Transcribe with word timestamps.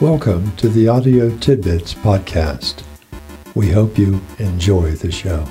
Welcome 0.00 0.56
to 0.56 0.70
the 0.70 0.88
Audio 0.88 1.28
Tidbits 1.40 1.92
Podcast. 1.92 2.84
We 3.54 3.68
hope 3.68 3.98
you 3.98 4.18
enjoy 4.38 4.92
the 4.92 5.12
show. 5.12 5.44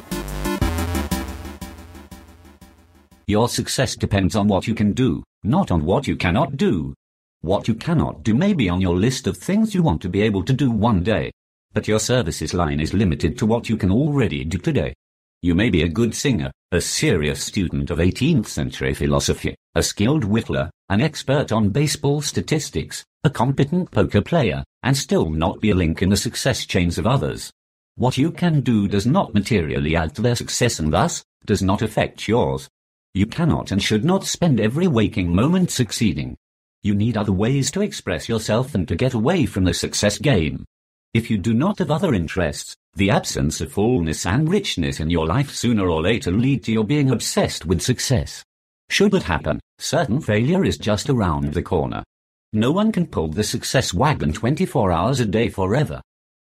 Your 3.28 3.48
success 3.48 3.96
depends 3.96 4.36
on 4.36 4.48
what 4.48 4.66
you 4.68 4.74
can 4.74 4.94
do, 4.94 5.24
not 5.44 5.70
on 5.70 5.86
what 5.86 6.08
you 6.08 6.16
cannot 6.16 6.58
do. 6.58 6.96
What 7.42 7.68
you 7.68 7.76
cannot 7.76 8.24
do 8.24 8.34
may 8.34 8.54
be 8.54 8.70
on 8.70 8.82
your 8.82 8.96
list 8.96 9.28
of 9.28 9.38
things 9.38 9.76
you 9.76 9.84
want 9.84 10.02
to 10.02 10.10
be 10.10 10.24
able 10.24 10.44
to 10.46 10.54
do 10.54 10.72
one 10.72 11.04
day, 11.04 11.30
but 11.74 11.88
your 11.88 12.00
services 12.00 12.52
line 12.52 12.80
is 12.80 12.92
limited 12.92 13.38
to 13.38 13.46
what 13.46 13.70
you 13.70 13.78
can 13.78 13.92
already 13.92 14.44
do 14.44 14.58
today. 14.58 14.96
You 15.42 15.56
may 15.56 15.70
be 15.70 15.84
a 15.84 15.88
good 15.88 16.14
singer, 16.14 16.52
a 16.74 16.82
serious 16.82 17.42
student 17.42 17.90
of 17.92 18.00
18th 18.00 18.48
century 18.48 18.94
philosophy, 18.94 19.56
a 19.74 19.82
skilled 19.82 20.26
whittler, 20.26 20.70
an 20.90 21.00
expert 21.00 21.54
on 21.54 21.70
baseball 21.70 22.22
statistics, 22.22 23.06
a 23.24 23.30
competent 23.30 23.90
poker 23.90 24.22
player, 24.22 24.66
and 24.84 24.98
still 24.98 25.30
not 25.30 25.62
be 25.62 25.70
a 25.70 25.76
link 25.76 26.02
in 26.02 26.10
the 26.10 26.18
success 26.18 26.66
chains 26.66 26.98
of 26.98 27.08
others. 27.08 27.54
What 27.96 28.18
you 28.18 28.32
can 28.32 28.60
do 28.60 28.90
does 28.90 29.06
not 29.06 29.34
materially 29.34 29.96
add 29.96 30.14
to 30.16 30.22
their 30.22 30.36
success 30.36 30.78
and 30.78 30.92
thus 30.92 31.24
does 31.46 31.62
not 31.62 31.82
affect 31.82 32.28
yours. 32.28 32.68
You 33.14 33.26
cannot 33.26 33.72
and 33.72 33.82
should 33.82 34.04
not 34.04 34.26
spend 34.26 34.60
every 34.60 34.88
waking 34.88 35.34
moment 35.34 35.72
succeeding. 35.72 36.36
You 36.84 36.96
need 36.96 37.16
other 37.16 37.32
ways 37.32 37.72
to 37.72 37.82
express 37.82 38.28
yourself 38.28 38.76
and 38.76 38.86
to 38.90 38.96
get 38.96 39.14
away 39.14 39.46
from 39.46 39.64
the 39.64 39.74
success 39.74 40.18
game. 40.18 40.66
If 41.14 41.32
you 41.32 41.38
do 41.38 41.54
not 41.54 41.80
have 41.80 41.92
other 41.92 42.14
interests, 42.14 42.76
the 42.96 43.10
absence 43.10 43.62
of 43.62 43.72
fullness 43.72 44.26
and 44.26 44.50
richness 44.50 45.00
in 45.00 45.10
your 45.10 45.26
life 45.26 45.52
sooner 45.52 45.88
or 45.88 46.02
later 46.02 46.32
lead 46.32 46.64
to 46.64 46.72
your 46.72 46.84
being 46.84 47.12
obsessed 47.12 47.66
with 47.66 47.82
success. 47.82 48.44
Should 48.90 49.14
it 49.14 49.24
happen, 49.24 49.60
certain 49.78 50.20
failure 50.20 50.66
is 50.66 50.78
just 50.78 51.10
around 51.10 51.54
the 51.54 51.62
corner. 51.62 52.04
No 52.52 52.72
one 52.72 52.92
can 52.92 53.06
pull 53.06 53.28
the 53.28 53.44
success 53.44 53.94
wagon 53.94 54.34
24 54.34 54.92
hours 54.92 55.20
a 55.20 55.26
day 55.26 55.50
forever. 55.50 56.02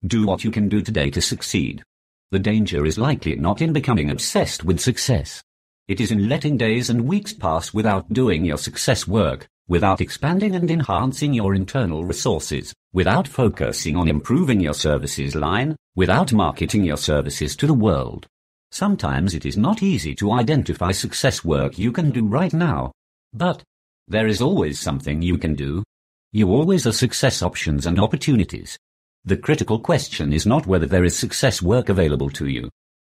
Do 0.06 0.26
what 0.26 0.44
you 0.44 0.52
can 0.52 0.68
do 0.68 0.82
today 0.82 1.12
to 1.12 1.22
succeed. 1.22 1.84
The 2.32 2.40
danger 2.40 2.86
is 2.86 2.98
likely 2.98 3.36
not 3.36 3.62
in 3.62 3.72
becoming 3.72 4.10
obsessed 4.10 4.64
with 4.64 4.80
success. 4.80 5.44
It 5.92 6.00
is 6.00 6.10
in 6.10 6.30
letting 6.30 6.56
days 6.56 6.90
and 6.90 7.06
weeks 7.06 7.34
pass 7.34 7.74
without 7.74 8.14
doing 8.14 8.46
your 8.46 8.56
success 8.58 9.06
work, 9.06 9.46
without 9.68 10.00
expanding 10.00 10.56
and 10.56 10.72
enhancing 10.72 11.34
your 11.34 11.54
internal 11.54 12.06
resources, 12.06 12.74
without 12.94 13.28
focusing 13.28 13.98
on 13.98 14.08
improving 14.08 14.62
your 14.62 14.74
services 14.74 15.36
line, 15.36 15.76
without 15.98 16.32
marketing 16.32 16.86
your 16.86 16.96
services 16.96 17.58
to 17.58 17.68
the 17.68 17.74
world. 17.74 18.26
Sometimes 18.72 19.34
it 19.34 19.46
is 19.46 19.58
not 19.58 19.84
easy 19.84 20.16
to 20.16 20.32
identify 20.32 20.94
success 20.94 21.44
work 21.44 21.78
you 21.78 21.92
can 21.92 22.10
do 22.12 22.26
right 22.26 22.54
now. 22.54 22.94
But 23.34 23.62
there 24.08 24.28
is 24.28 24.42
always 24.42 24.80
something 24.80 25.22
you 25.22 25.38
can 25.38 25.56
do. 25.56 25.84
You 26.32 26.52
always 26.52 26.86
have 26.86 26.96
success 26.96 27.42
options 27.42 27.86
and 27.86 28.00
opportunities. 28.00 28.78
The 29.26 29.36
critical 29.36 29.78
question 29.78 30.32
is 30.32 30.46
not 30.46 30.68
whether 30.68 30.86
there 30.86 31.04
is 31.04 31.20
success 31.20 31.62
work 31.62 31.90
available 31.90 32.30
to 32.30 32.48
you. 32.48 32.70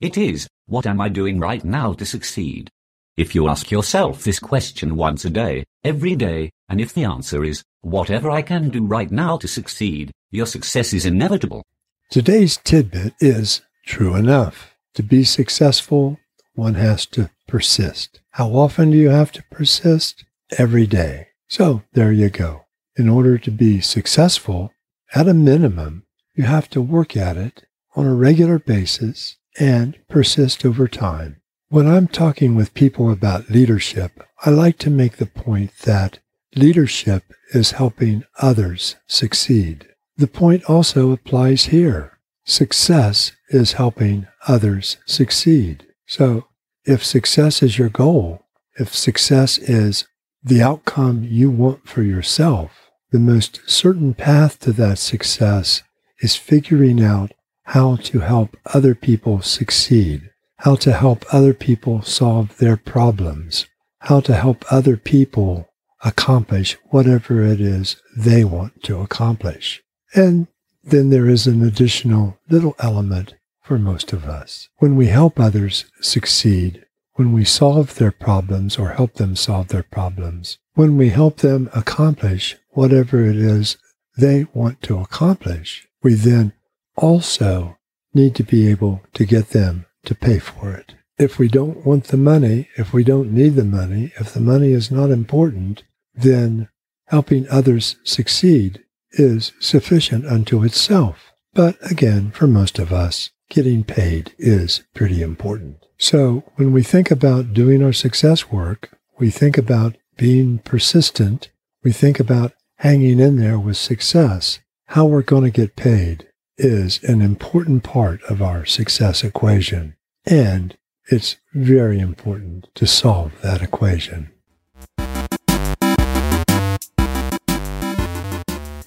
It 0.03 0.17
is, 0.17 0.49
what 0.65 0.85
am 0.85 0.99
I 0.99 1.07
doing 1.07 1.39
right 1.39 1.63
now 1.63 1.93
to 1.93 2.05
succeed? 2.05 2.69
If 3.15 3.33
you 3.33 3.47
ask 3.47 3.71
yourself 3.71 4.25
this 4.25 4.37
question 4.37 4.97
once 4.97 5.23
a 5.23 5.29
day, 5.29 5.63
every 5.81 6.13
day, 6.13 6.51
and 6.67 6.81
if 6.81 6.93
the 6.93 7.05
answer 7.05 7.45
is, 7.45 7.63
whatever 7.79 8.29
I 8.29 8.41
can 8.41 8.67
do 8.69 8.85
right 8.85 9.09
now 9.09 9.37
to 9.37 9.47
succeed, 9.47 10.11
your 10.29 10.45
success 10.45 10.91
is 10.91 11.05
inevitable. 11.05 11.63
Today's 12.09 12.57
tidbit 12.57 13.13
is 13.21 13.61
true 13.85 14.13
enough. 14.13 14.75
To 14.95 15.03
be 15.03 15.23
successful, 15.23 16.19
one 16.53 16.73
has 16.73 17.05
to 17.15 17.29
persist. 17.47 18.19
How 18.31 18.49
often 18.49 18.91
do 18.91 18.97
you 18.97 19.09
have 19.09 19.31
to 19.31 19.43
persist? 19.51 20.25
Every 20.57 20.85
day. 20.85 21.29
So 21.47 21.83
there 21.93 22.11
you 22.11 22.29
go. 22.29 22.65
In 22.97 23.07
order 23.07 23.37
to 23.37 23.51
be 23.51 23.79
successful, 23.79 24.73
at 25.15 25.29
a 25.29 25.33
minimum, 25.33 26.03
you 26.35 26.43
have 26.43 26.69
to 26.71 26.81
work 26.81 27.15
at 27.15 27.37
it 27.37 27.63
on 27.95 28.05
a 28.05 28.13
regular 28.13 28.59
basis 28.59 29.37
and 29.59 29.97
persist 30.09 30.65
over 30.65 30.87
time. 30.87 31.41
When 31.69 31.87
I'm 31.87 32.07
talking 32.07 32.55
with 32.55 32.73
people 32.73 33.11
about 33.11 33.49
leadership, 33.49 34.23
I 34.45 34.51
like 34.51 34.77
to 34.79 34.89
make 34.89 35.17
the 35.17 35.25
point 35.25 35.71
that 35.79 36.19
leadership 36.55 37.23
is 37.53 37.71
helping 37.71 38.23
others 38.39 38.95
succeed. 39.07 39.87
The 40.17 40.27
point 40.27 40.63
also 40.65 41.11
applies 41.11 41.65
here. 41.65 42.19
Success 42.45 43.31
is 43.49 43.73
helping 43.73 44.27
others 44.47 44.97
succeed. 45.05 45.85
So 46.05 46.45
if 46.85 47.03
success 47.03 47.63
is 47.63 47.77
your 47.77 47.89
goal, 47.89 48.45
if 48.77 48.93
success 48.93 49.57
is 49.57 50.05
the 50.43 50.61
outcome 50.61 51.23
you 51.23 51.49
want 51.49 51.87
for 51.87 52.03
yourself, 52.03 52.91
the 53.11 53.19
most 53.19 53.61
certain 53.65 54.13
path 54.13 54.59
to 54.59 54.73
that 54.73 54.99
success 54.99 55.83
is 56.19 56.35
figuring 56.35 57.03
out 57.03 57.31
how 57.63 57.95
to 57.95 58.19
help 58.19 58.57
other 58.73 58.93
people 58.95 59.41
succeed, 59.41 60.29
how 60.57 60.75
to 60.75 60.93
help 60.93 61.25
other 61.31 61.53
people 61.53 62.01
solve 62.01 62.57
their 62.57 62.77
problems, 62.77 63.67
how 63.99 64.19
to 64.21 64.35
help 64.35 64.65
other 64.71 64.97
people 64.97 65.69
accomplish 66.03 66.77
whatever 66.89 67.41
it 67.41 67.61
is 67.61 67.95
they 68.17 68.43
want 68.43 68.83
to 68.83 68.99
accomplish. 68.99 69.81
And 70.13 70.47
then 70.83 71.09
there 71.09 71.29
is 71.29 71.47
an 71.47 71.63
additional 71.63 72.37
little 72.49 72.75
element 72.79 73.35
for 73.61 73.79
most 73.79 74.11
of 74.11 74.25
us. 74.25 74.67
When 74.77 74.95
we 74.95 75.07
help 75.07 75.39
others 75.39 75.85
succeed, 76.01 76.85
when 77.13 77.31
we 77.31 77.45
solve 77.45 77.95
their 77.95 78.11
problems 78.11 78.77
or 78.77 78.89
help 78.89 79.13
them 79.13 79.35
solve 79.35 79.69
their 79.69 79.83
problems, 79.83 80.57
when 80.73 80.97
we 80.97 81.09
help 81.09 81.37
them 81.37 81.69
accomplish 81.73 82.57
whatever 82.71 83.23
it 83.25 83.37
is 83.37 83.77
they 84.17 84.45
want 84.53 84.81
to 84.81 84.99
accomplish, 84.99 85.87
we 86.01 86.15
then 86.15 86.53
also 86.95 87.77
need 88.13 88.35
to 88.35 88.43
be 88.43 88.67
able 88.67 89.01
to 89.13 89.25
get 89.25 89.49
them 89.49 89.85
to 90.05 90.15
pay 90.15 90.39
for 90.39 90.71
it. 90.73 90.95
If 91.17 91.39
we 91.39 91.47
don't 91.47 91.85
want 91.85 92.05
the 92.05 92.17
money, 92.17 92.69
if 92.75 92.93
we 92.93 93.03
don't 93.03 93.31
need 93.31 93.55
the 93.55 93.63
money, 93.63 94.11
if 94.19 94.33
the 94.33 94.39
money 94.39 94.71
is 94.71 94.91
not 94.91 95.11
important, 95.11 95.83
then 96.13 96.69
helping 97.07 97.47
others 97.49 97.97
succeed 98.03 98.83
is 99.11 99.53
sufficient 99.59 100.25
unto 100.25 100.63
itself. 100.63 101.31
But 101.53 101.77
again, 101.89 102.31
for 102.31 102.47
most 102.47 102.79
of 102.79 102.91
us, 102.91 103.29
getting 103.49 103.83
paid 103.83 104.33
is 104.39 104.83
pretty 104.95 105.21
important. 105.21 105.85
So 105.97 106.43
when 106.55 106.73
we 106.73 106.81
think 106.81 107.11
about 107.11 107.53
doing 107.53 107.83
our 107.83 107.93
success 107.93 108.51
work, 108.51 108.97
we 109.19 109.29
think 109.29 109.57
about 109.57 109.95
being 110.17 110.59
persistent, 110.59 111.49
we 111.83 111.91
think 111.91 112.19
about 112.19 112.53
hanging 112.77 113.19
in 113.19 113.37
there 113.37 113.59
with 113.59 113.77
success. 113.77 114.59
How 114.87 115.05
we're 115.05 115.21
going 115.21 115.43
to 115.43 115.49
get 115.49 115.75
paid 115.75 116.27
is 116.57 117.03
an 117.03 117.21
important 117.21 117.83
part 117.83 118.21
of 118.23 118.41
our 118.41 118.65
success 118.65 119.23
equation. 119.23 119.95
And 120.25 120.77
it's 121.07 121.37
very 121.53 121.99
important 121.99 122.67
to 122.75 122.87
solve 122.87 123.33
that 123.41 123.61
equation. 123.61 124.29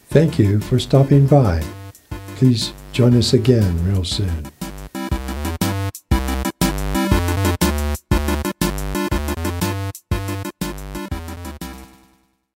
Thank 0.08 0.38
you 0.38 0.60
for 0.60 0.78
stopping 0.78 1.26
by. 1.26 1.62
Please 2.36 2.72
join 2.92 3.14
us 3.14 3.34
again 3.34 3.92
real 3.92 4.04
soon. 4.04 4.50